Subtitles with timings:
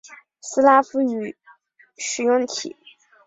[0.41, 1.37] 斯拉夫语
[1.95, 2.75] 使用体。